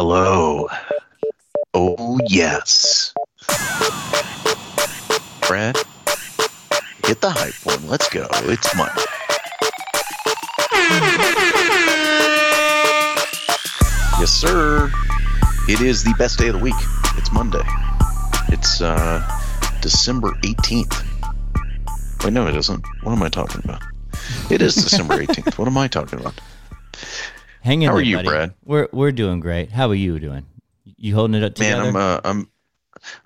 [0.00, 0.68] Hello.
[1.74, 3.12] Oh, yes.
[5.48, 5.76] Brad,
[7.04, 7.84] hit the hype one.
[7.88, 8.28] Let's go.
[8.44, 9.02] It's Monday.
[14.20, 14.88] Yes, sir.
[15.68, 16.76] It is the best day of the week.
[17.16, 17.64] It's Monday.
[18.50, 19.20] It's uh,
[19.80, 22.22] December 18th.
[22.22, 22.84] Wait, no, it isn't.
[23.02, 23.82] What am I talking about?
[24.48, 25.58] It is December 18th.
[25.58, 26.40] What am I talking about?
[27.68, 28.28] Hang in How are you, buddy.
[28.28, 28.54] Brad?
[28.64, 29.70] We're we're doing great.
[29.70, 30.46] How are you doing?
[30.96, 31.82] You holding it up together?
[31.82, 31.88] Man.
[31.88, 32.50] I'm uh, I'm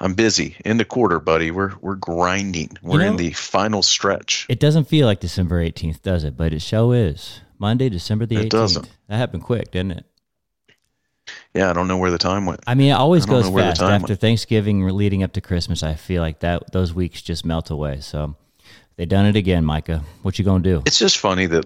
[0.00, 0.56] I'm busy.
[0.64, 1.52] In the quarter, buddy.
[1.52, 2.76] We're we're grinding.
[2.82, 4.46] We're know- in the final stretch.
[4.48, 6.36] it doesn't feel like December 18th, does it?
[6.36, 8.44] But it show is Monday, December the 18th.
[8.44, 8.90] It doesn't.
[9.06, 10.06] That happened quick, didn't it?
[11.54, 12.64] Yeah, I don't know where the time went.
[12.66, 13.80] I mean, it always goes fast.
[13.80, 18.00] After Thanksgiving, leading up to Christmas, I feel like that those weeks just melt away.
[18.00, 18.34] So
[18.96, 20.02] they done it again, Micah.
[20.22, 20.82] What you gonna do?
[20.84, 21.64] It's just funny that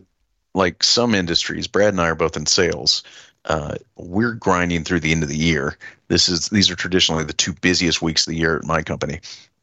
[0.56, 3.02] like some industries, Brad and I are both in sales.
[3.45, 5.76] Uh, we're grinding through the end of the year.
[6.09, 9.21] This is these are traditionally the two busiest weeks of the year at my company.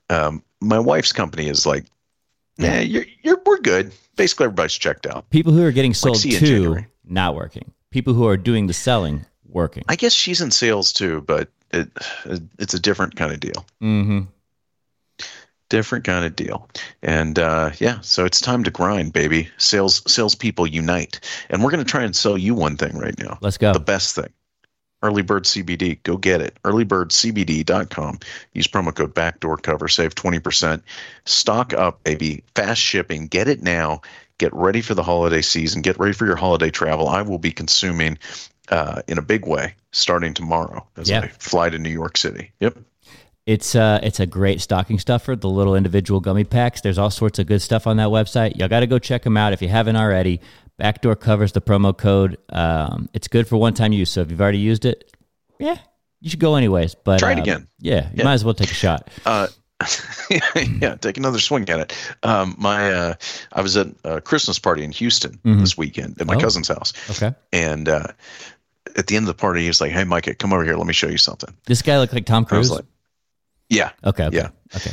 [0.09, 1.85] Um, my wife's company is like,
[2.57, 3.91] yeah, you're, you're we're good.
[4.15, 5.29] Basically, everybody's checked out.
[5.31, 7.71] People who are getting sold in to not working.
[7.89, 9.83] People who are doing the selling working.
[9.89, 11.89] I guess she's in sales too, but it,
[12.59, 13.65] it's a different kind of deal.
[13.81, 14.21] mm-hmm.
[15.73, 16.69] Different kind of deal.
[17.01, 19.49] And uh, yeah so it's time to grind baby.
[19.57, 21.19] Sales salespeople unite.
[21.49, 23.39] And we're going to try and sell you one thing right now.
[23.41, 23.73] Let's go.
[23.73, 24.31] the best thing.
[25.01, 26.57] Early bird cbd go get it.
[26.63, 28.19] earlybirdcbd.com
[28.53, 29.87] use promo code backdoor cover.
[29.87, 30.81] Save 20%
[31.25, 32.43] stock up baby.
[32.55, 33.25] Fast shipping.
[33.27, 34.01] Get it now.
[34.37, 35.81] Get ready for the holiday season.
[35.81, 37.07] Get ready for your holiday travel.
[37.09, 38.17] I will be consuming
[38.69, 41.21] uh, in a big way starting tomorrow as Yeah.
[41.21, 42.51] i fly to new york city.
[42.59, 42.77] Yep
[43.45, 46.79] It's uh it's a great stocking stuffer, the little individual gummy packs.
[46.81, 48.55] There's all sorts of good stuff on that website.
[48.57, 50.39] Y'all got to go check them out if you haven't already.
[50.77, 52.37] Backdoor covers the promo code.
[52.49, 54.09] Um, it's good for one time use.
[54.09, 55.11] So if you've already used it,
[55.59, 55.77] yeah,
[56.21, 56.95] you should go anyways.
[56.95, 57.67] But Try it uh, again.
[57.79, 58.23] Yeah, you Yeah.
[58.23, 59.09] might as well take a shot.
[59.25, 59.47] Uh,
[60.81, 61.93] yeah, take another swing at it.
[62.23, 63.13] Um, my, uh,
[63.51, 66.39] I was at a Christmas party in Houston this weekend at my Oh.
[66.39, 67.35] cousin's house, Okay.
[67.51, 68.07] and uh,
[68.95, 70.77] at the end of the party, he was like, "Hey, Micah, come over here.
[70.77, 72.71] Let me show you something." This guy looked like Tom I was Cruise.
[72.71, 72.85] like,
[73.73, 74.37] "Yeah." okay, okay.
[74.37, 74.49] yeah.
[74.75, 74.91] Okay.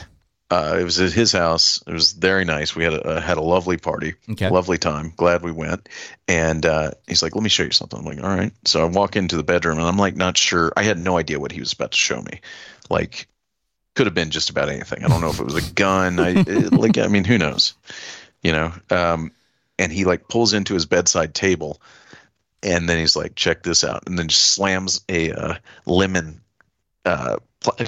[0.53, 1.81] Uh, it was at his house.
[1.87, 2.75] It was very nice.
[2.75, 4.51] We had a, uh, had a lovely party, Okay.
[4.51, 5.13] lovely time.
[5.17, 5.89] Glad we went.
[6.27, 8.85] And uh, he's like, "Let me show you something." I'm like, "All right." So I
[8.87, 10.73] walk into the bedroom, and I'm like, not sure.
[10.77, 12.41] I had no idea what he was about to show me.
[12.89, 13.29] Like,
[13.95, 15.05] could have been just about anything.
[15.05, 16.19] I don't know if it was a gun.
[16.19, 17.75] I it- like, I mean, who knows?
[18.43, 18.73] You know.
[18.91, 19.31] Um,
[19.79, 21.81] and he like pulls into his bedside table,
[22.65, 25.55] and then he's like, "Check this out," and then just slams a uh,
[25.87, 26.41] lemon
[27.05, 27.37] uh,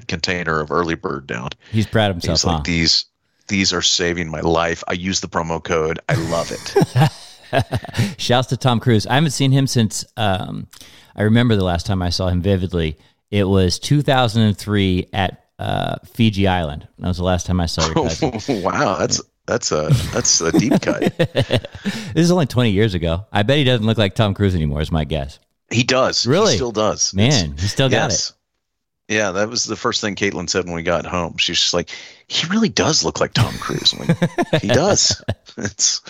[0.06, 1.50] container of early bird down.
[1.71, 2.62] He's proud of himself, He's like, huh?
[2.65, 3.06] these
[3.49, 4.83] these are saving my life.
[4.88, 5.99] I use the promo code.
[6.09, 8.15] I love it.
[8.21, 9.06] Shouts to Tom Cruise.
[9.06, 10.69] I haven't seen him since um,
[11.16, 12.97] I remember the last time I saw him vividly.
[13.31, 16.88] It was 2003 at uh, Fiji Island.
[16.99, 18.62] That was the last time I saw your cousin.
[18.62, 21.16] wow, that's that's a that's a deep cut.
[21.19, 21.69] this
[22.15, 23.27] is only 20 years ago.
[23.32, 25.38] I bet he doesn't look like Tom Cruise anymore, is my guess.
[25.71, 26.27] He does.
[26.27, 26.53] Really?
[26.53, 27.15] He still does.
[27.15, 28.32] Man, he still got yes.
[29.12, 31.37] Yeah, that was the first thing Caitlin said when we got home.
[31.37, 31.91] She's just like,
[32.28, 33.95] he really does look like Tom Cruise.
[33.99, 35.23] Like, he does.
[35.56, 36.00] It's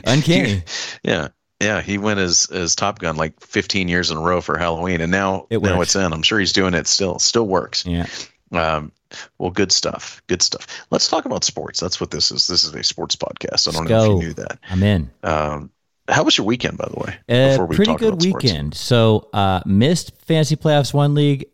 [0.06, 0.62] Uncanny.
[1.02, 1.28] yeah.
[1.60, 5.00] Yeah, he went as as Top Gun like 15 years in a row for Halloween,
[5.00, 5.96] and now It now works.
[5.96, 6.12] it's in.
[6.12, 7.18] I'm sure he's doing it still.
[7.18, 7.84] Still works.
[7.84, 8.06] Yeah.
[8.52, 8.92] Um,
[9.38, 10.22] well, good stuff.
[10.28, 10.68] Good stuff.
[10.92, 11.80] Let's talk about sports.
[11.80, 12.46] That's what this is.
[12.46, 13.66] This is a sports podcast.
[13.66, 14.58] I don't Let's know if you knew that.
[14.70, 15.10] I'm in.
[15.24, 15.70] Um,
[16.08, 17.16] how was your weekend, by the way?
[17.28, 18.74] A pretty good weekend.
[18.74, 21.46] So, uh, missed fantasy playoffs one league,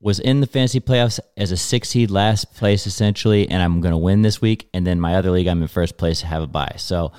[0.00, 3.92] was in the fantasy playoffs as a six seed last place essentially, and I'm going
[3.92, 4.68] to win this week.
[4.72, 6.74] And then my other league, I'm in first place, to have a bye.
[6.76, 7.12] So,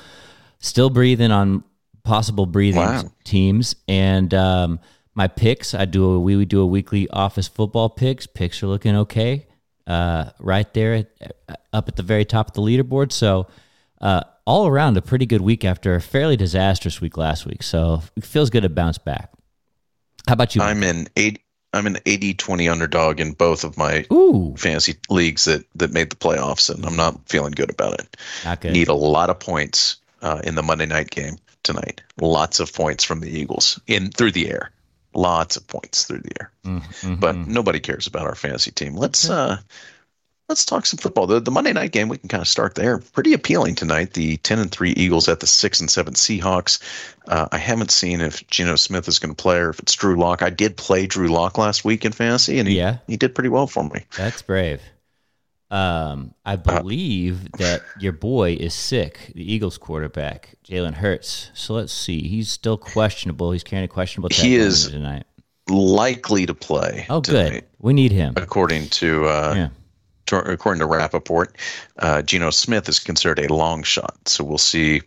[0.59, 1.63] still breathing on
[2.03, 3.12] possible breathing Wow.
[3.23, 3.75] teams.
[3.88, 4.79] And um,
[5.13, 8.28] my picks, I do a we we do a weekly office football picks.
[8.28, 9.47] Picks are looking okay,
[9.85, 13.12] uh, right there at, up at the very top of the leaderboard.
[13.12, 13.47] So.
[14.01, 17.62] Uh, all around a pretty good week after a fairly disastrous week last week.
[17.62, 19.30] So it feels good to bounce back.
[20.25, 20.62] How about you?
[20.62, 21.44] I'm in eight.
[21.74, 26.16] I'm an 80-20 underdog in both of my Ooh, fantasy leagues that that made the
[26.16, 28.18] playoffs, and I'm not feeling good about it.
[28.44, 28.74] not good.
[28.74, 32.01] Need a lot of points uh, in the Monday night game tonight.
[32.19, 34.71] Lots of points from the Eagles in through the air.
[35.13, 36.51] Lots of points through the air.
[36.66, 37.19] Mhm.
[37.19, 38.95] but nobody cares about our fantasy team.
[38.95, 39.57] Let's uh
[40.50, 41.28] let's talk some football.
[41.28, 42.98] The, the Monday night game we can kind of start there.
[42.98, 44.13] Pretty appealing tonight.
[44.13, 46.80] The ten and three Eagles at the six and seven Seahawks.
[47.28, 50.18] Uh, I haven't seen if Geno Smith is going to play or if it's Drew
[50.19, 50.42] Lock.
[50.42, 52.98] I did play Drew Lock last week in fantasy, and he Yeah.
[53.07, 54.04] he did pretty well for me.
[54.18, 54.81] That's brave.
[55.72, 61.52] Um, Uh, I believe that your boy is sick, the Eagles quarterback, Jalen Hurts.
[61.54, 62.28] So let's see.
[62.28, 63.52] He's still questionable.
[63.52, 65.25] He's carrying a questionable He is- tonight.
[65.69, 67.06] likely to play.
[67.12, 67.63] Oh, tonight, good.
[67.78, 68.34] We need him.
[68.36, 69.69] According to, uh, Yeah.
[70.38, 71.58] According to Rapoport,
[72.00, 74.16] uh, Geno Smith is considered a long shot.
[74.28, 75.02] So we'll see.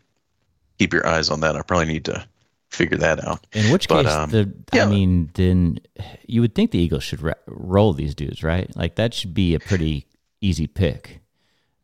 [0.79, 1.55] Keep your eyes on that.
[1.55, 2.27] I probably need to
[2.71, 3.47] figure that out.
[3.53, 5.79] In which But, case, um, the I mean, then
[6.27, 8.75] you would think the Eagles should ra- roll these dudes, right?
[8.77, 10.07] Like that should be a pretty
[10.41, 11.21] easy pick.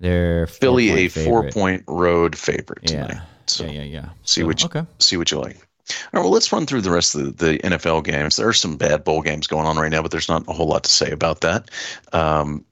[0.00, 1.24] They're Philly a favorite.
[1.30, 3.10] four point road favorite tonight.
[3.14, 3.20] Yeah.
[3.46, 4.08] So yeah, yeah, yeah.
[4.24, 4.86] see So, what you, okay.
[4.98, 5.56] see what you like.
[5.56, 8.36] All right, well, let's run through the rest of the, the NFL games.
[8.36, 10.66] There are some bad bowl games going on right now, but there's not a whole
[10.68, 11.70] lot to say about that.
[12.12, 12.64] Um,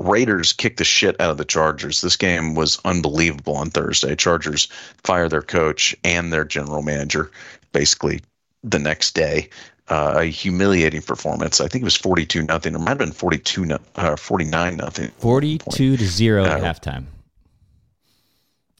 [0.00, 2.00] Raiders kicked the shit out of the Chargers.
[2.00, 4.16] This game was unbelievable on Thursday.
[4.16, 4.66] Chargers
[5.04, 7.30] fire their coach and their general manager
[7.72, 8.20] basically
[8.64, 9.50] the next day.
[9.88, 11.60] Uh, a humiliating performance.
[11.60, 12.74] I think it was 42 nothing.
[12.74, 15.08] It might have been 42 no- uh, 49 nothing.
[15.18, 17.06] Forty-two to zero at Uh, halftime.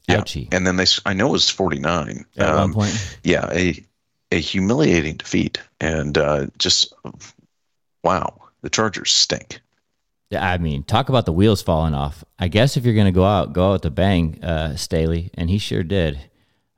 [0.07, 0.21] Yeah.
[0.21, 0.47] Ouchie.
[0.53, 2.25] And then they I know it was 49.
[2.37, 3.83] At Um, one point, yeah, a
[4.31, 6.93] a humiliating defeat, and uh, just
[8.03, 9.59] wow, the Chargers stink.
[10.33, 12.23] I mean, talk about the wheels falling off.
[12.39, 15.29] I guess if you're going to go out, go out with a bang, uh, Staley,
[15.33, 16.19] and he sure did,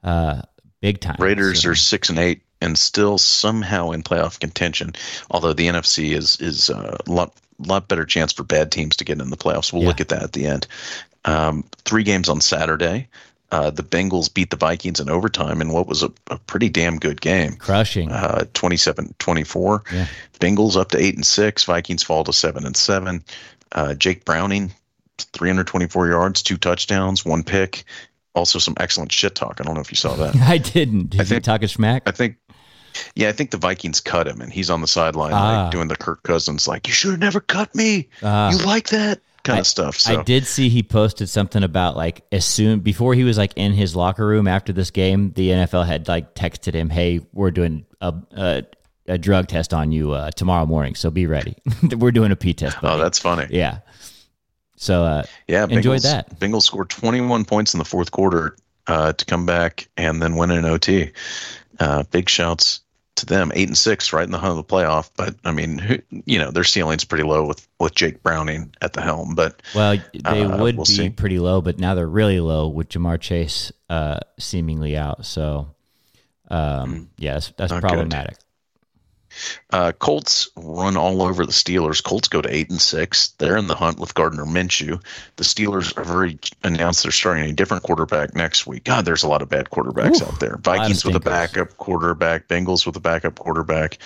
[0.04, 0.42] uh,
[0.82, 1.18] big time.
[1.20, 4.94] Raiders So- are six and eight, and still somehow in playoff contention.
[5.32, 9.04] Although the NFC is is uh, a lot lot better chance for bad teams to
[9.06, 9.72] get in the playoffs.
[9.72, 9.90] We'll Yeah.
[9.90, 10.68] look at that at the end.
[11.26, 13.08] Um, three games on Saturday.
[13.54, 16.98] Uh, the Bengals beat the Vikings in overtime in what was a, a pretty damn
[16.98, 17.54] good game.
[17.54, 18.12] crushing.
[18.12, 19.92] uh, 27-24.
[19.94, 20.08] Yeah.
[20.40, 21.64] Bengals up to eight and six.
[21.64, 23.24] Vikings fall to seven and seven.
[23.72, 24.74] Uh, Jake Browning,
[25.34, 27.84] 324 yards, two touchdowns, one pick.
[28.36, 29.60] Also some excellent shit talk.
[29.62, 30.36] I don't know if you saw that.
[30.42, 31.12] I didn't.
[31.12, 32.04] Did I you think- talk a smack?
[32.08, 32.38] I think,
[33.16, 35.64] yeah, I think the Vikings cut him, and he's on the sideline Ah.
[35.66, 38.08] like doing the Kirk Cousins, like you should have never cut me.
[38.24, 38.52] Ah.
[38.52, 39.98] you like that kind of stuff.
[39.98, 43.54] So I did see he posted something about like as soon before he was like
[43.56, 47.52] in his locker room after this game, the NFL had like texted him, "Hey, we're
[47.52, 48.64] doing a a,
[49.08, 51.56] a drug test on you uh, tomorrow morning, so be ready.
[51.98, 53.48] we're doing a P test." oh, that's funny.
[53.50, 53.80] yeah.
[54.76, 56.40] So uh, Yeah, Enjoyed Bengals, that.
[56.40, 58.58] Bengals scored 21 points in the fourth quarter
[58.88, 61.12] uh, to come back and then win in OT.
[61.80, 62.82] Uh, big shouts
[63.16, 63.52] to them.
[63.56, 65.10] Eight and six, right in the hunt of the playoff.
[65.16, 68.94] But I mean, who, you know, their ceiling's pretty low with with Jake Browning at
[68.94, 69.36] the helm.
[69.36, 71.10] But well, they Uh, would we'll be see.
[71.10, 75.26] pretty low, but now they're really low with Ja'Marr Chase uh, seemingly out.
[75.26, 75.68] So
[76.50, 77.72] um, yeah, that's, that's.
[77.72, 78.36] Not good.
[79.72, 82.04] Uh, Colts run all over the Steelers.
[82.04, 83.30] Colts go to eight and six.
[83.40, 85.02] They're in the hunt with Gardner Minshew.
[85.38, 88.84] The Steelers have already announced they're starting a different quarterback next week.
[88.84, 90.58] God, there's a lot of bad quarterbacks Oof, out there.
[90.58, 92.48] Vikings with a backup quarterback.
[92.48, 93.98] Bengals with a backup quarterback.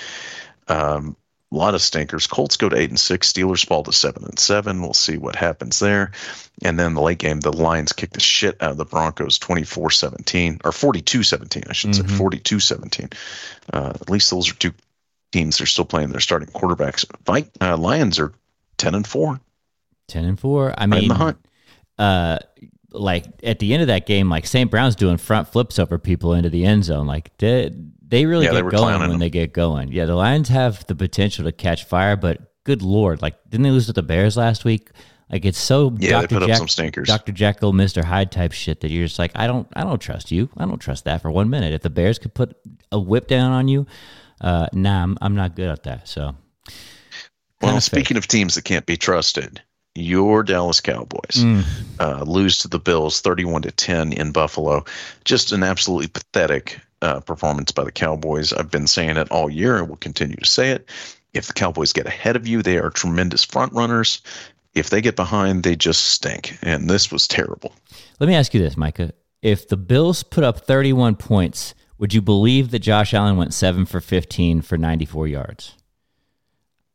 [0.67, 1.15] Um,
[1.49, 2.27] a lot of stinkers.
[2.27, 3.31] Colts go to eight and six.
[3.31, 4.81] Steelers fall to seven and seven.
[4.81, 6.11] We'll see what happens there.
[6.61, 9.91] And then the late game, the Lions kick the shit out of the Broncos 24
[9.91, 12.09] 17, or 42 17, I should Mhm.
[12.09, 13.09] say, 42 17.
[13.71, 14.73] Uh, at least those are two
[15.31, 17.05] teams that are still playing their starting quarterbacks.
[17.25, 18.33] Vi- uh, Lions are
[18.77, 19.39] 10 and 4.
[20.07, 20.69] Ten and four.
[20.77, 21.37] I Right in mean, the hunt.
[21.99, 22.39] uh,
[22.93, 24.71] like at the end of that game, like St.
[24.71, 27.05] Brown's doing front flips over people into the end zone.
[27.07, 27.71] Like they,
[28.07, 29.19] they really Yeah, get were going when them.
[29.19, 29.91] they get going.
[29.91, 33.71] Yeah, the Lions have the potential to catch fire, but good lord, like didn't they
[33.71, 34.91] lose to the Bears last week?
[35.29, 36.27] Like it's so Yeah, Dr.
[36.35, 37.07] put up Jack- some stinkers.
[37.09, 37.33] Dr.
[37.33, 38.01] Jekyll, Mr.
[38.05, 40.49] Hyde type shit that you're just like, I don't, I don't trust you.
[40.55, 41.73] I don't trust that for one minute.
[41.73, 42.55] If the Bears could put
[42.93, 43.87] a whip down on you,
[44.41, 46.07] uh, nah, I'm, I'm not good at that.
[46.07, 46.35] So,
[47.61, 49.61] Well, speaking of teams that can't be trusted,
[49.95, 51.63] your Dallas Cowboys Mm.
[51.99, 54.85] uh, lose to the Bills 31 to 10 in Buffalo.
[55.25, 58.53] Just an absolutely pathetic uh, performance by the Cowboys.
[58.53, 60.87] I've been saying it all year and will continue to say it.
[61.33, 64.21] If the Cowboys get ahead of you, they are tremendous front runners.
[64.75, 66.57] If they get behind, they just stink.
[66.61, 67.73] And this was terrible.
[68.19, 69.13] Let me ask you this, Micah.
[69.41, 73.85] If the Bills put up 31 points, would you believe that Josh Allen went 7
[73.85, 75.73] for 15 for 94 yards?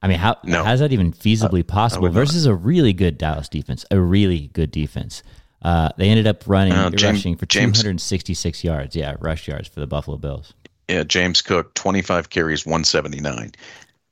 [0.03, 0.65] I mean, how No.
[0.65, 2.21] how's that even feasibly possible would not.
[2.21, 5.23] versus a really good Dallas defense, a really good defense?
[5.63, 8.97] Uh, they ended up running, Uh, James- rushing for James- 266 yards.
[8.97, 10.55] Yeah, rush yards for the Buffalo Bills.
[10.89, 13.53] Yeah, James Cook, 25 carries, 179.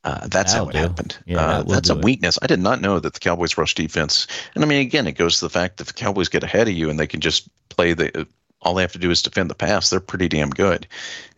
[0.04, 0.78] Uh, that's That'll how it do.
[0.78, 1.16] happened.
[1.26, 2.04] Yeah, uh, that that's a it.
[2.04, 2.38] weakness.
[2.40, 4.26] I did not know that the Cowboys rush defense.
[4.54, 6.74] And I mean, again, it goes to the fact that the Cowboys get ahead of
[6.74, 8.26] you and they can just play the.
[8.62, 9.88] All they have to do is defend the pass.
[9.88, 10.86] They're pretty damn good.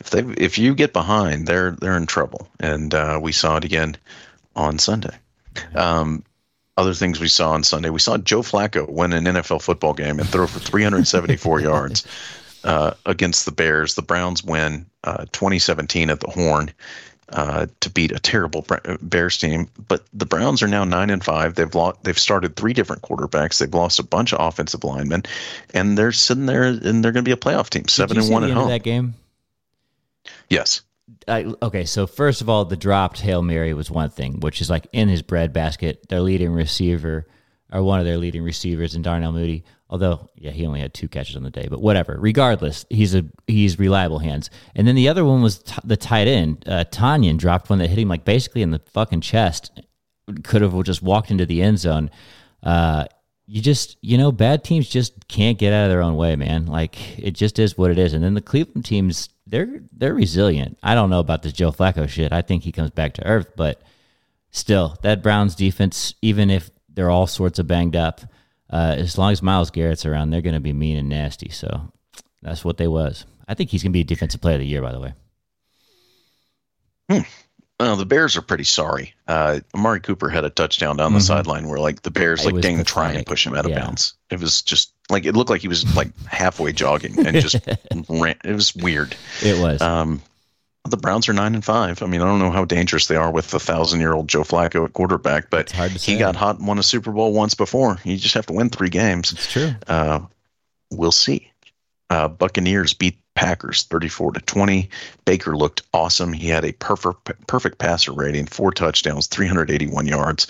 [0.00, 2.48] If they if you get behind, they're they're in trouble.
[2.60, 3.96] And uh, we saw it again
[4.56, 5.16] on Sunday.
[5.74, 6.24] Um,
[6.76, 10.18] other things we saw on Sunday, we saw Joe Flacco win an NFL football game
[10.18, 12.06] and throw for 374 yards
[12.64, 13.94] uh, against the Bears.
[13.94, 16.72] The Browns win uh, 2017 at the Horn
[17.32, 18.66] uh, to beat a terrible
[19.00, 19.68] Bears team.
[19.88, 21.54] But the Browns are now nine and five.
[21.54, 23.58] They've lost, they've started three different quarterbacks.
[23.58, 25.24] They've lost a bunch of offensive linemen,
[25.74, 28.42] and they're sitting there and they're going to be a playoff team, seven and one
[28.42, 28.68] the at home.
[28.68, 29.14] that game?
[30.48, 30.82] Yes,
[31.28, 34.70] I, okay, so first of all, the dropped Hail Mary was one thing, which is
[34.70, 37.26] like in his breadbasket, their leading receiver,
[37.72, 39.64] or one of their leading receivers, in Darnell Mooney.
[39.92, 42.16] Although, yeah, he only had two catches on the day, but whatever.
[42.18, 44.48] Regardless, he's a he's reliable hands.
[44.74, 46.64] And then the other one was t- the tight end.
[46.66, 49.82] Uh, Tonyan dropped one that hit him like basically in the fucking chest.
[50.44, 52.10] Could have just walked into the end zone.
[52.62, 53.04] Uh,
[53.46, 56.64] you just you know bad teams just can't get out of their own way man
[56.64, 60.78] like it just is what it is and then the cleveland teams they're they're resilient
[60.82, 63.48] i don't know about this joe flacco shit i think he comes back to earth
[63.56, 63.82] but
[64.52, 68.20] still that browns defense even if they're all sorts of banged up
[68.72, 71.92] uh, as long as Myles garrett's around they're going to be mean and nasty so
[72.42, 74.66] that's what they was i think he's going to be a defensive player of the
[74.66, 75.12] year by the way
[77.10, 77.20] Hmm.
[77.80, 79.12] Well, the Bears are pretty sorry.
[79.26, 81.22] Uh, Amari Cooper had a touchdown down the Mhm.
[81.26, 83.26] sideline where like the Bears It like was didn't try and pathetic.
[83.26, 83.80] push him out of Yeah.
[83.80, 84.14] bounds.
[84.30, 87.56] It was just like it looked like he was like halfway jogging and just
[88.08, 88.36] ran.
[88.44, 89.16] It was weird.
[89.42, 90.22] it was Um,
[90.84, 92.02] the Browns are nine and five.
[92.02, 94.42] I mean, I don't know how dangerous they are with the thousand year old Joe
[94.42, 97.98] Flacco at quarterback, but say he got hot and won a Super Bowl once before.
[98.04, 99.32] You just have to win three games.
[99.32, 100.20] it's true Uh,
[100.90, 101.50] we'll see.
[102.10, 104.90] Uh, Buccaneers beat Packers 34 to 20.
[105.24, 106.32] Baker looked awesome.
[106.32, 110.46] He had a perfect perfect passer rating, four touchdowns, 381 yards.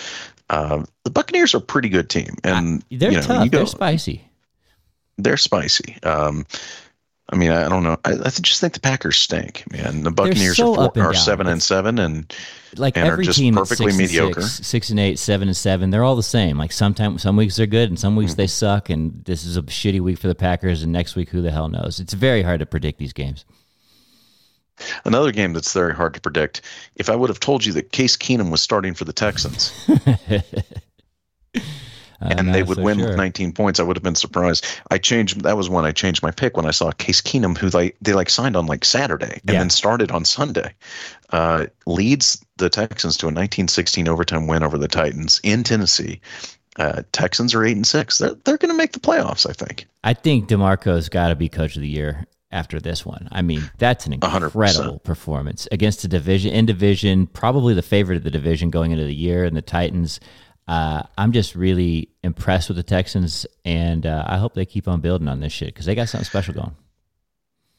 [0.51, 3.59] Uh, the Buccaneers are a pretty good team, and they're you know, tough you go-
[3.59, 4.25] they're spicy
[5.19, 5.99] they're spicy.
[6.03, 6.47] Um,
[7.33, 7.97] I mean, I don't know.
[8.05, 10.03] I, I just think the Packers stink, man.
[10.03, 12.33] The Buccaneers so are, four, and are seven and seven, and
[12.77, 14.41] like and are every just team perfectly is six mediocre.
[14.41, 15.89] And six, six and eight, seven and seven.
[15.89, 16.59] They're all the same.
[16.59, 18.51] Like sometimes, some weeks they're good, and some weeks they mm-hmm.
[18.51, 18.91] suck.
[18.91, 21.69] And this is a shitty week for the Packers, and next week, who the hell
[21.69, 22.01] knows?
[22.01, 23.47] It's very hard to predict these games.
[25.07, 26.61] another game that's very hard to predict.
[26.97, 29.73] If I would have told you that Case Keenum was starting for the Texans,
[32.23, 33.09] I'm and they would so win sure.
[33.09, 34.65] with 19 points, I would have been surprised.
[34.91, 35.43] I changed.
[35.43, 38.13] That was when I changed my pick when I saw Case Keenum, who like they
[38.13, 39.59] like signed on like Saturday and Yeah.
[39.59, 40.75] then started on Sunday.
[41.31, 46.21] Uh, leads the Texans to a 1916 overtime win over the Titans in Tennessee.
[46.79, 48.19] Uh, Texans are eight and six.
[48.19, 49.49] They're they're going to make the playoffs.
[49.49, 49.87] I think.
[50.05, 53.29] I think DeMeco's got to be coach of the year after this one.
[53.33, 54.45] I mean, that's an 100%.
[54.45, 59.05] incredible performance against the division in division, probably the favorite of the division going into
[59.05, 60.21] the year, and the Titans.
[60.69, 65.01] Uh, I'm just really impressed with the Texans, and uh, I hope they keep on
[65.01, 66.77] building on this shit because they got something special going.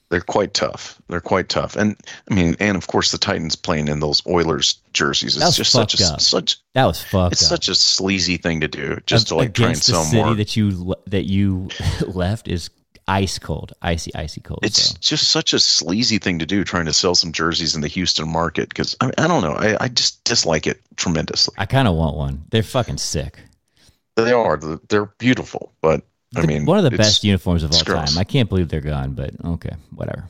[0.10, 1.02] They're quite tough.
[1.08, 1.96] They're quite tough, and
[2.30, 5.36] I mean, and of course, the Titans playing in those Oilers jerseys.
[5.36, 6.22] It's just such a up.
[6.22, 7.50] such That was fucked it's up.
[7.50, 10.36] such a sleazy thing to do, just to like try and sell city more.
[10.36, 11.70] that you that you
[12.08, 12.70] left is
[13.08, 14.60] ice cold, icy, icy cold.
[14.64, 14.98] It's so.
[15.00, 18.28] just such a sleazy thing to do, trying to sell some jerseys in the Houston
[18.32, 18.70] market.
[18.70, 21.54] Because I, mean, I don't know, I, I just dislike it tremendously.
[21.58, 22.44] I kind of want one.
[22.50, 23.40] They're fucking sick.
[24.16, 24.58] They are,
[24.90, 26.02] they're beautiful, but
[26.36, 28.12] I The- mean, one of the best uniforms of all gross.
[28.14, 28.20] time.
[28.20, 30.28] I can't believe they're gone, but okay, whatever.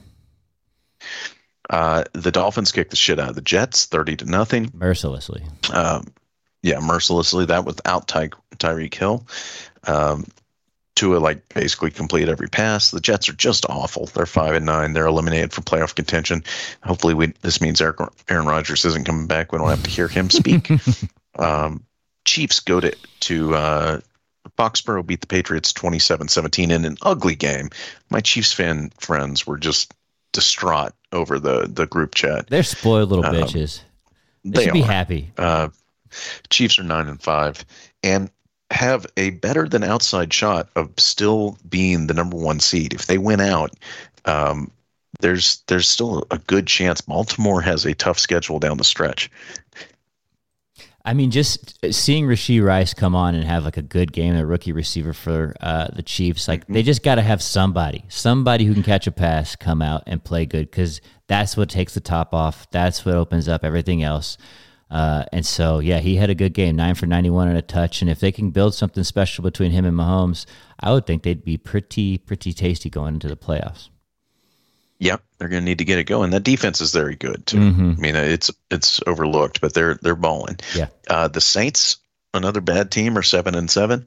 [1.70, 4.70] Uh, the Dolphins kicked the shit out of the Jets, thirty to nothing.
[4.74, 5.44] Mercilessly.
[5.72, 6.08] Um,
[6.62, 7.46] yeah, mercilessly.
[7.46, 9.26] That without Ty- Tyreek Hill.
[9.88, 10.26] Um,
[11.04, 12.92] Tua like basically complete every pass.
[12.92, 14.06] The Jets are just awful.
[14.06, 14.94] They're five and nine.
[14.94, 16.46] They're eliminated from playoff contention.
[16.82, 17.98] Hopefully, we this means Eric,
[18.30, 19.52] Aaron Rodgers isn't coming back.
[19.52, 20.72] We don't have to hear him speak.
[21.36, 21.84] um,
[22.24, 24.00] Chiefs go to to uh,
[24.58, 27.70] Foxborough beat the Patriots 27-17 in an ugly game.
[28.10, 29.94] My Chiefs fan friends were just
[30.32, 32.48] distraught over the the group chat.
[32.48, 33.82] They're spoiled little Um, bitches.
[34.46, 35.34] They, They should be happy.
[35.38, 35.68] Uh,
[36.50, 37.66] Chiefs are nine and five,
[38.04, 38.30] and
[38.74, 42.94] have a better than outside shot of still being the number one seed.
[42.94, 43.72] If they win out,
[44.26, 44.72] um,
[45.20, 47.02] there's there's still a good chance.
[47.02, 49.30] Baltimore has a tough schedule down the stretch.
[51.06, 54.46] I mean, just seeing Rashee Rice come on and have like a good game, a
[54.46, 58.74] rookie receiver for uh, the Chiefs, like they just got to have somebody, somebody who
[58.74, 62.34] can catch a pass, come out and play good because that's what takes the top
[62.34, 62.70] off.
[62.72, 64.38] That's what opens up everything else.
[64.90, 68.02] Uh, and so, yeah, he had a good game, nine for 91 and a touch.
[68.02, 70.46] And if they can build something special between him and Mahomes,
[70.80, 73.90] I would think they'd be pretty, pretty tasty going into the playoffs.
[75.00, 76.30] Yep, they're going to need to get it going.
[76.30, 77.58] That defense is very good too.
[77.58, 77.98] Mhm.
[77.98, 80.60] I mean, it's it's overlooked, but they're they're balling.
[80.74, 80.88] Yeah.
[81.10, 81.98] Uh, the Saints,
[82.34, 84.06] another bad team, are seven and seven,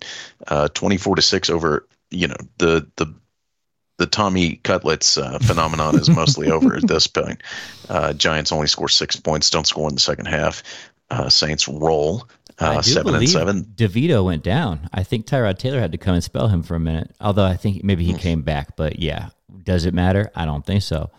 [0.49, 1.87] uh, twenty four to six over.
[2.11, 3.15] You know the the
[3.99, 7.43] the Tommy Cutlets uh, phenomenon is mostly over at this point.
[7.89, 10.63] Uh, Giants only score six points, don't score in the second half.
[11.11, 13.65] Uh, Saints roll uh, seven and seven.
[13.65, 14.89] DeVito went down.
[14.93, 17.15] I think Tyrod Taylor had to come and spell him for a minute.
[17.21, 18.77] Although I think maybe he came back.
[18.77, 19.29] But yeah,
[19.63, 20.31] does it matter?
[20.35, 21.11] I don't think so.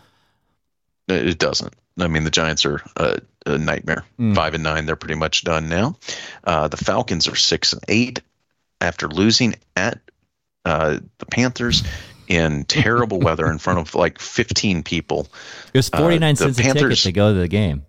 [1.08, 1.74] It doesn't.
[1.98, 4.04] I mean, the Giants are a, a nightmare.
[4.18, 4.34] Mm.
[4.34, 5.96] Five and nine, they're pretty much done now.
[6.44, 8.20] Uh, the Falcons are six and eight
[8.80, 9.98] after losing at
[10.64, 11.82] uh, the Panthers.
[12.28, 15.26] In terrible weather in front of like 15 people.
[15.74, 17.82] It was 49 Uh, cents a ticket Panthers- to go to the game.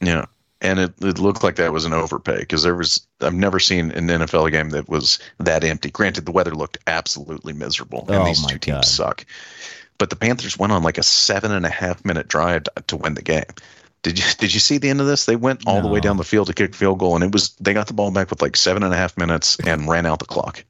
[0.00, 0.26] Yeah.
[0.60, 3.90] And it, it looked like that was an overpay because there was, I've never seen
[3.90, 5.90] an NFL game that was that empty.
[5.90, 8.84] Granted, the weather looked absolutely miserable and Oh these two teams God.
[8.86, 9.26] suck.
[9.98, 12.96] But the Panthers went on like a seven and a half minute drive to, to
[12.96, 13.44] win the game.
[14.02, 15.24] Did you did you see the end of this?
[15.24, 17.50] They went all the way down the field to kick field goal, and it was
[17.60, 20.18] they got the ball back with like seven and a half minutes and ran out
[20.18, 20.62] the clock.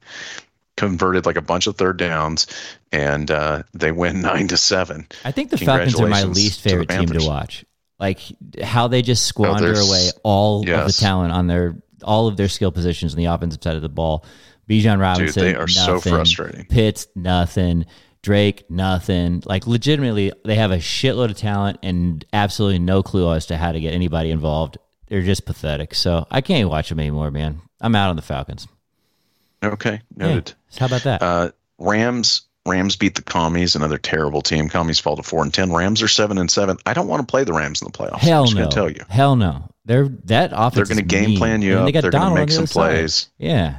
[0.77, 2.47] Converted like a bunch of third downs,
[2.91, 5.07] and uh, they win nine to seven.
[5.23, 7.63] I think the Falcons are my least to favorite team to watch.
[7.97, 8.19] Like
[8.61, 12.49] how they just squander there's- away all of the talent on their all of their
[12.49, 14.25] skill positions on the offensive side of the ball.
[14.69, 16.65] Bijan Robinson, they are so frustrating.
[16.65, 17.85] Pitts, nothing.
[18.21, 19.43] Drake, nothing.
[19.45, 23.71] Like legitimately, they have a shitload of talent and absolutely no clue as to how
[23.71, 24.79] to get anybody involved.
[25.07, 25.93] They're just pathetic.
[25.93, 27.61] So I can't watch them anymore, man.
[27.79, 28.67] I'm out on the Falcons.
[29.73, 30.53] Okay, noted.
[30.69, 31.21] So how about that?
[31.21, 34.69] Uh, Rams Rams beat the Commies, another terrible team.
[34.69, 35.71] Commies fall to four and ten.
[35.71, 36.77] Rams are seven and seven.
[36.85, 38.19] I don't want to play the Rams in the playoffs.
[38.19, 38.61] Hell I'm just no.
[38.63, 39.01] gonna tell you.
[39.09, 39.69] Hell no.
[39.85, 40.75] They're that offense.
[40.75, 41.37] They're gonna game mean.
[41.37, 41.93] plan you And They up.
[41.93, 42.89] got They're gonna Donald on make some other side.
[42.97, 43.29] plays.
[43.37, 43.77] Yeah.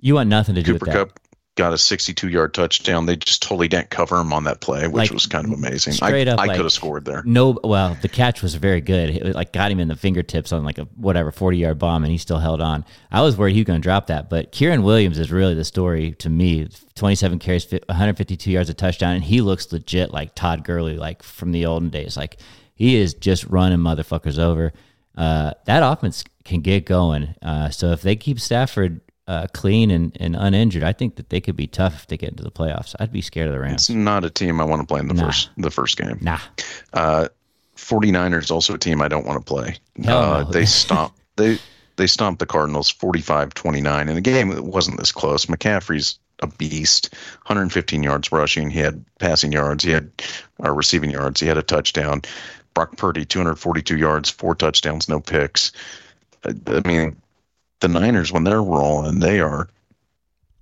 [0.00, 1.08] You want nothing to do Cooper with that.
[1.08, 1.20] Cup
[1.60, 3.06] got a 62 yard touchdown.
[3.06, 5.92] They just totally didn't cover him on that play, which Like, was kind of amazing.
[5.92, 7.22] straight I, up, I like- could have scored there.
[7.24, 9.10] No, well, the catch was very good.
[9.10, 12.10] It like got him in the fingertips on like a whatever forty yard bomb, and
[12.10, 12.84] he still held on.
[13.12, 15.64] I was worried he was going to drop that, but Kyren Williams is really the
[15.64, 16.68] story to me.
[16.94, 20.34] Twenty seven carries, one hundred fifty two yards, a touchdown, and he looks legit like
[20.34, 22.16] Todd Gurley, like from the olden days.
[22.16, 22.38] Like
[22.74, 24.72] he is just running motherfuckers over.
[25.16, 27.34] Uh, that offense can get going.
[27.42, 31.40] Uh, so if they keep Stafford uh, clean and, and uninjured, I think that they
[31.40, 32.94] could be tough if they get into the playoffs.
[32.98, 33.82] I'd be scared of the Rams.
[33.82, 35.26] It's not a team I want to play in the Nah.
[35.26, 36.18] first the first game.
[36.20, 36.38] Nah,
[36.92, 37.28] Uh,
[37.76, 39.76] 49ers also a team I don't want to play.
[40.06, 40.44] Uh, no.
[40.50, 41.58] they stomped they
[41.96, 45.46] they stomped the Cardinals 45-29 in a game that wasn't this close.
[45.46, 47.12] McCaffrey's a beast,
[47.46, 48.70] 115 yards rushing.
[48.70, 49.84] He had passing yards.
[49.84, 50.10] He had
[50.64, 51.40] uh, receiving yards.
[51.40, 52.22] He had a touchdown.
[52.72, 55.72] Brock Purdy 242 yards, four touchdowns, no picks.
[56.46, 57.16] I, I mean,
[57.80, 59.68] the Niners when they're rolling, they are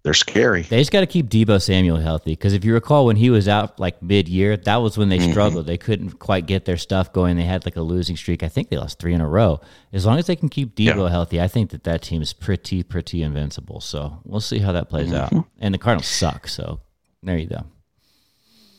[0.04, 0.62] they're scary.
[0.62, 3.48] They just got to keep Deebo Samuel healthy because if you recall when he was
[3.48, 5.32] out like mid year, that was when they mm-hmm.
[5.32, 5.66] struggled.
[5.66, 7.36] They couldn't quite get their stuff going.
[7.36, 8.42] They had like a losing streak.
[8.42, 9.60] I think they lost three in a row.
[9.92, 11.08] As long as they can keep Deebo Yeah.
[11.10, 13.80] healthy, I think that that team is pretty pretty invincible.
[13.80, 15.30] So we'll see how that plays out.
[15.30, 15.48] Mm-hmm.
[15.58, 16.48] And the Cardinals suck.
[16.48, 16.80] So
[17.22, 17.64] there you go.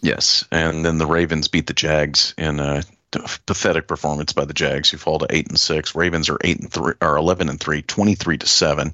[0.02, 4.90] Yes, and then the Ravens beat the Jags in t- pathetic performance by the Jags,
[4.90, 5.96] who fall to eight and six.
[5.96, 8.94] Ravens are eight and three, or eleven and three, 23 to seven.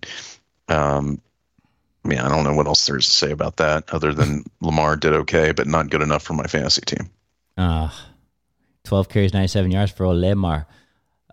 [0.67, 1.21] Um,
[2.03, 4.95] I mean, I don't know what else there's to say about that, other than Lamar
[4.95, 7.09] did okay, but not good enough for my fantasy team.
[7.57, 7.89] Uh,
[8.83, 10.67] twelve carries, ninety seven yards for Lamar.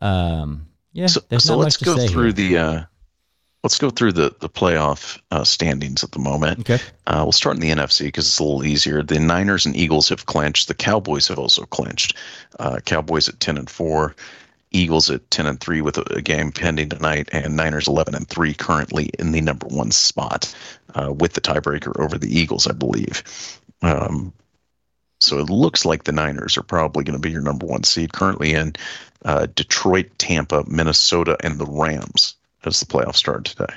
[0.01, 2.33] Um, yeah, So, there's so not let's much to go through here.
[2.33, 2.83] the uh,
[3.62, 6.61] let's go through the the playoff uh, standings at the moment.
[6.61, 6.83] Okay.
[7.07, 9.03] Uh, we'll start in the NFC because it's a little easier.
[9.03, 10.68] The Niners and Eagles have clinched.
[10.68, 12.16] The Cowboys have also clinched.
[12.59, 14.14] Uh, Cowboys at ten and four,
[14.70, 18.55] Eagles at ten and three with a, game pending tonight, and Niners eleven and three
[18.55, 20.55] currently in the number one spot
[20.94, 23.22] uh, with the tiebreaker over the Eagles, I believe.
[23.83, 24.33] Um,
[25.20, 28.12] so it looks like the Niners are probably going to be your number one seed
[28.12, 28.75] currently in
[29.25, 33.75] uh, Detroit, Tampa, Minnesota, and the Rams as the playoffs start today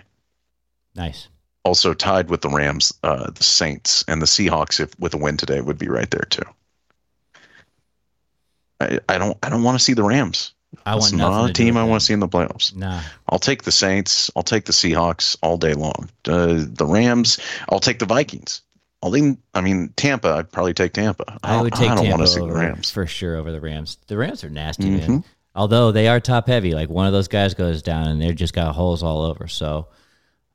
[0.95, 1.28] Nice.
[1.63, 4.80] also tied with the Rams, uh, the Saints, and the Seahawks.
[4.80, 6.43] If with a win today, would be right there too.
[8.80, 10.54] I, I don't I don't want to see the Rams.
[10.86, 12.76] I That's want not a team I want to see in the playoffs.
[12.76, 13.02] Nah.
[13.30, 14.30] I'll take the Saints.
[14.36, 16.10] I'll take the Seahawks all day long.
[16.28, 17.39] Uh, the Rams.
[17.69, 18.62] I'll take the Vikings.
[19.02, 19.38] I'll even.
[19.54, 20.30] I mean Tampa.
[20.34, 21.39] I'd probably take Tampa.
[21.43, 22.89] I would take I don't Tampa want to see the Rams.
[22.91, 23.98] for sure over the Rams.
[24.08, 25.08] The Rams are nasty, Mhm.
[25.08, 25.24] man.
[25.56, 28.54] Although they are top heavy, like one of those guys goes down and they're just
[28.54, 29.48] got holes all over.
[29.48, 29.88] So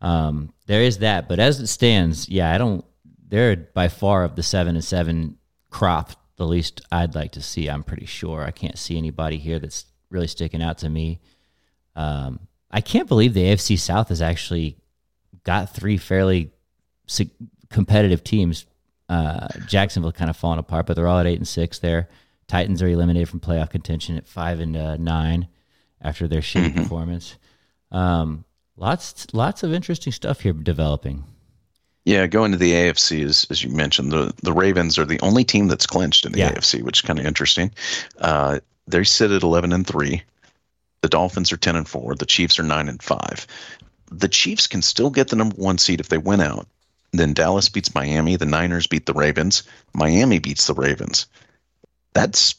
[0.02, 1.28] um, there is that.
[1.28, 2.84] But as it stands, yeah, I don't.
[3.28, 5.38] They're by far of the seven and seven
[5.70, 7.68] crop the least I'd like to see.
[7.68, 8.42] I'm pretty sure.
[8.42, 11.20] I can't see anybody here that's really sticking out to me.
[11.94, 14.78] Um, I can't believe the AFC South has actually
[15.44, 16.50] got three fairly
[17.68, 18.64] competitive teams.
[19.08, 22.08] Uh, Jacksonville kind of falling apart, but they're all at eight and six there.
[22.50, 25.46] Titans are eliminated from playoff contention at five and uh, nine
[26.02, 27.36] after their shitty performance.
[27.92, 28.44] Um,
[28.76, 31.22] lots, lots of interesting stuff here developing.
[32.04, 35.44] Yeah, going to the AFC as as you mentioned, the the Ravens are the only
[35.44, 36.50] team that's clinched in the Yeah.
[36.52, 37.70] AFC, which is kind of interesting.
[38.18, 38.58] Uh,
[38.88, 40.22] they sit at eleven and three.
[41.02, 42.16] The Dolphins are ten and four.
[42.16, 43.46] The Chiefs are nine and five.
[44.10, 46.66] The Chiefs can still get the number one seed if they win out.
[47.12, 48.34] Then Dallas beats Miami.
[48.34, 49.62] The Niners beat the Ravens.
[49.94, 51.26] Miami beats the Ravens.
[52.12, 52.54] That's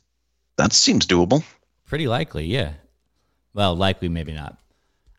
[0.58, 1.44] that seems doable.
[1.86, 2.74] Pretty likely, yeah.
[3.54, 4.58] Well, likely, maybe not.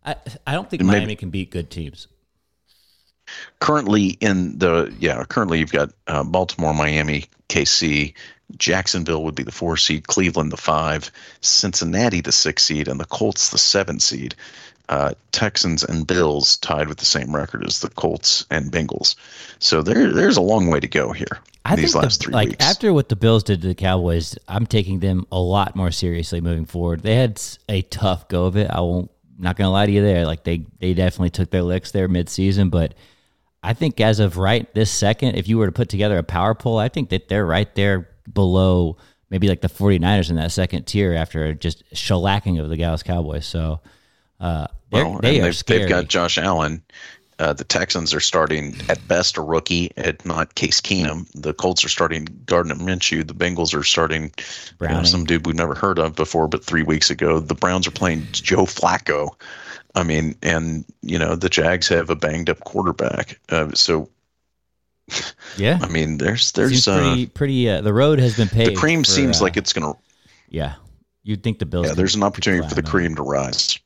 [0.05, 0.17] I
[0.47, 2.09] I don't think Maybe- Miami can beat good teams.
[3.61, 8.13] currently in the yeah currently you've got uh, baltimore miami kc
[8.57, 13.05] jacksonville would be the four seed cleveland the five cincinnati the six seed and the
[13.07, 14.35] colts the seven seed
[14.89, 19.15] uh, texans and bills tied with the same record as the colts and bengals
[19.61, 22.35] so there there's a long way to go here I these think last the, three
[22.35, 25.77] like weeks after what the Bills did to the Cowboys, I'm taking them a lot
[25.77, 27.03] more seriously moving forward.
[27.03, 28.71] They had a tough go of it.
[28.71, 30.27] I won't not gonna lie to you there.
[30.27, 32.95] Like they they definitely took their licks there mid season, but
[33.63, 36.55] I think as of right this second, if you were to put together a power
[36.55, 38.97] poll, I think that they're right there below
[39.31, 43.47] maybe like the 49ers in that second tier after just shellacking of the Dallas Cowboys.
[43.47, 43.81] So
[44.41, 46.83] uh, Well, they are they've, they've got Josh Allen.
[47.43, 51.27] Uh, the Texans are starting at best a rookie, at not Case Keenum.
[51.35, 53.27] The Colts are starting Gardner Minshew.
[53.27, 54.31] The Bengals are starting
[54.81, 57.41] you know, some dude we've never heard of before, but three weeks ago.
[57.41, 59.31] The Browns are playing Joe Flacco.
[59.93, 63.41] I mean, and you know the Jags have a banged up quarterback.
[63.49, 64.09] Uh, so
[65.57, 67.69] yeah, I mean, there's there's uh, pretty pretty.
[67.69, 68.71] Uh, the road has been paved.
[68.71, 69.95] the cream for, seems uh, like it's gonna.
[70.49, 70.75] yeah.
[71.25, 71.89] You'd think the Bills.
[71.89, 73.79] Yeah, there's an opportunity for the cream to rise.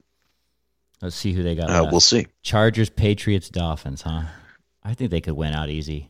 [1.03, 1.71] Let's see who they got.
[1.71, 2.27] Uh, we'll see.
[2.43, 4.23] Chargers, Patriots, Dolphins, huh?
[4.83, 6.09] I think they could win out easy.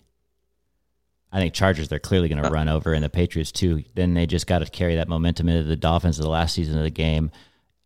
[1.33, 3.83] I think Chargers they're clearly going to run over, and the Patriots too.
[3.94, 6.79] Then they just got to carry that momentum into the Dolphins of the last season
[6.79, 7.31] of the game,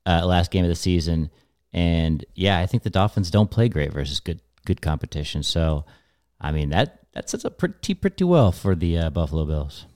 [0.06, 1.30] uh, last game of the season,
[1.72, 5.42] and yeah, I think the Dolphins don't play great versus good good competition.
[5.42, 5.84] So,
[6.40, 9.86] I mean that that sets up pretty pretty well for the uh, Buffalo Bills.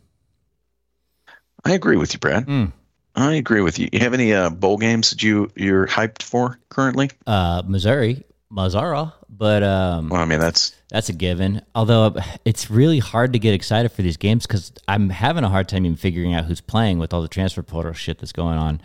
[1.64, 2.46] I agree with you, Brad.
[2.46, 2.72] Mm.
[3.16, 3.88] I agree with you.
[3.92, 7.10] You have any uh, bowl games that you you're hyped for currently?
[7.26, 11.62] Uh, Missouri, Mazzara, but um, Well, I mean that's That's a given.
[11.74, 15.68] Although it's really hard to get excited for these games because I'm having a hard
[15.68, 18.80] time even figuring out who's playing with all the transfer portal shit that's going on.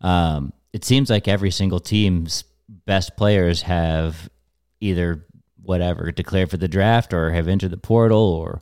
[0.00, 4.28] Um, it seems like every single team's best players have
[4.80, 5.24] either
[5.62, 8.60] whatever declared for the draft or have entered the portal or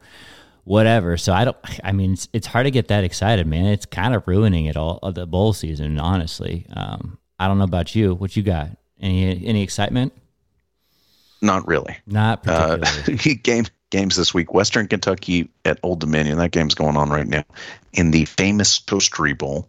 [0.65, 1.17] whatever.
[1.17, 1.57] So I don't.
[1.85, 3.67] I mean, it's, it's hard to get that excited, man.
[3.67, 6.67] It's kind of ruining it all of the bowl season, honestly.
[6.75, 8.15] Um, I don't know about you.
[8.15, 8.71] What you got?
[9.01, 10.13] Any any excitement?
[11.43, 11.97] not really.
[12.07, 13.35] Not Uh, particularly.
[13.43, 14.55] game games this week.
[14.55, 16.39] Western Kentucky at Old Dominion.
[16.39, 17.45] That game's going on right now.
[17.93, 19.69] In the famous Toastery Bowl,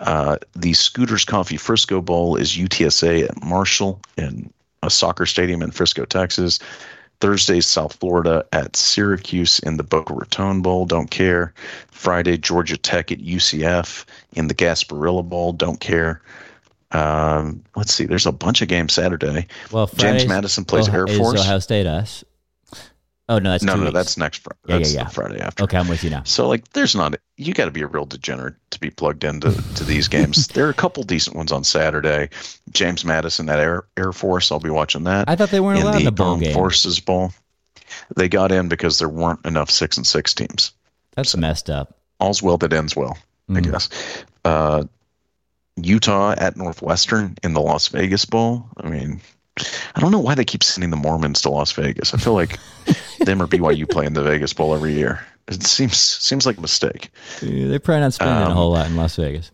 [0.00, 4.52] uh, the Scooters Coffee Frisco Bowl is UTSA at Marshall in
[4.82, 6.58] a soccer stadium in Frisco, Texas.
[7.20, 10.86] Thursday, South Florida at Syracuse in the Boca Raton Bowl.
[10.86, 11.52] Don't care.
[11.90, 15.52] Friday, Georgia Tech at UCF in the Gasparilla Bowl.
[15.52, 16.22] Don't care.
[16.92, 18.06] Um, let's see.
[18.06, 19.46] There's a bunch of games Saturday.
[19.70, 21.40] Well, James Madison plays Air is Force.
[21.40, 22.24] Ohio State us.
[23.30, 23.92] Oh no, that's no, no, weeks.
[23.94, 24.58] that's next Friday.
[24.66, 25.04] Yeah, yeah, That's yeah.
[25.04, 25.62] the Friday after.
[25.64, 25.78] okay.
[25.78, 26.24] I'm with you now.
[26.24, 27.14] So like, there's not.
[27.36, 30.48] You got to be a real degenerate to be plugged into to these games.
[30.48, 32.28] there are a couple decent ones on Saturday.
[32.72, 34.50] James Madison at Air Air Force.
[34.52, 35.28] I'll be watching that.
[35.28, 36.52] I thought they weren't in allowed in the the bowl game.
[36.54, 37.32] Forces Bowl.
[38.16, 40.72] They got in because there weren't enough six and six teams.
[41.14, 41.96] That's messed up.
[42.18, 43.16] All's well that ends well,
[43.48, 43.70] I Mm.
[43.72, 43.88] guess.
[44.44, 44.84] Uh,
[45.76, 48.66] Utah at Northwestern in the Las Vegas Bowl.
[48.76, 49.20] I mean,
[49.94, 52.12] I don't know why they keep sending the Mormons to Las Vegas.
[52.14, 52.58] I feel like
[53.26, 55.24] them or BYU play in the Vegas Bowl every year.
[55.48, 57.10] It seems seems like a mistake.
[57.42, 59.50] They're probably not spending a Um, whole lot in Las Vegas.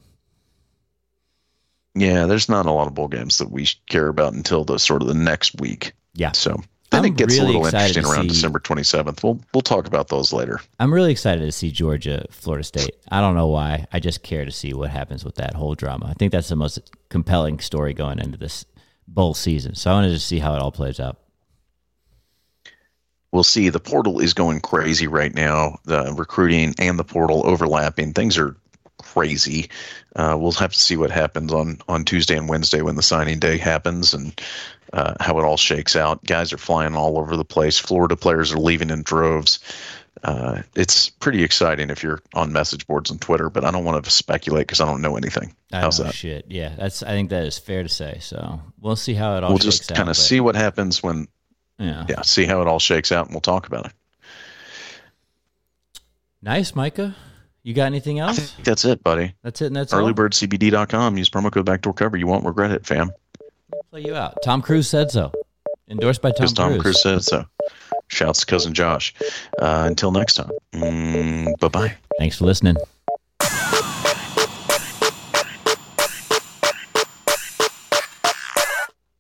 [1.94, 5.00] Yeah, there's not a lot of bowl games that we care about until the sort
[5.02, 5.92] of the next week.
[6.14, 9.22] Yeah, So then I'm it gets really a little interesting around see- December 27th.
[9.22, 10.61] We'll we'll talk about those later.
[10.79, 12.94] I'm really excited to see Georgia, Florida State.
[13.11, 13.87] I don't know why.
[13.92, 16.07] I just care to see what happens with that whole drama.
[16.09, 18.64] I think that's the most compelling story going into this
[19.09, 19.74] bowl season.
[19.74, 21.18] So I wanted to just see how it all plays out.
[23.37, 23.68] We'll see.
[23.68, 25.79] The portal is going crazy right now.
[25.85, 28.14] The recruiting and the portal overlapping.
[28.14, 28.57] Things are
[28.96, 29.68] crazy.
[30.16, 33.38] Uh, we'll have to see what happens on on Tuesday and Wednesday when the signing
[33.38, 34.40] day happens and
[34.90, 36.25] uh, how it all shakes out.
[36.25, 37.79] Guys are flying all over the place.
[37.79, 39.59] Florida players are leaving in droves.
[40.25, 44.03] Uh, it's pretty exciting if you're on message boards and Twitter, but I don't want
[44.03, 45.55] to speculate because I don't know anything.
[45.70, 46.14] I How's know, that?
[46.14, 46.46] Shit.
[46.49, 47.03] Yeah, that's.
[47.03, 48.16] I think that is fair to say.
[48.22, 49.51] So we'll see how it all.
[49.51, 51.29] We'll just kind of see what happens when,
[51.78, 52.06] Yeah.
[52.08, 53.92] yeah, see how it all shakes out, and we'll talk about it.
[56.42, 57.14] Nice, Micah.
[57.62, 58.38] You got anything else?
[58.38, 59.34] I think that's it, buddy.
[59.42, 59.66] That's it.
[59.66, 59.92] And that's.
[59.92, 61.18] Earlybirdcbd.com.
[61.18, 62.16] Use promo code backdoor cover.
[62.16, 63.10] You won't regret it, fam.
[63.90, 64.36] Play you out.
[64.44, 65.32] Tom Cruise said so.
[65.88, 66.82] Endorsed by Tom Because Tom Cruise.
[66.82, 67.44] Cruise said so.
[68.08, 69.14] Shouts to cousin Josh.
[69.58, 70.50] Uh, until next time.
[70.72, 71.96] Mm, bye bye.
[72.18, 72.76] Thanks for listening.